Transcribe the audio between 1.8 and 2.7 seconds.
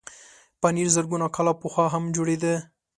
هم جوړېده.